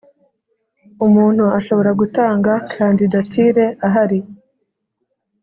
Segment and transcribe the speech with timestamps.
[1.05, 4.19] Umuntu ashobora gutanga kandidatire ahari